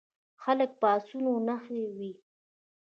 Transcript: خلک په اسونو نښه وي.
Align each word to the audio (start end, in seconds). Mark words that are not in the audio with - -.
خلک 0.43 0.71
په 0.79 0.87
اسونو 0.95 1.33
نښه 1.47 1.79
وي. 1.97 2.11